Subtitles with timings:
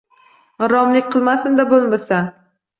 [0.63, 2.25] G‘irromlik qilmasin-da, bo‘lmasa!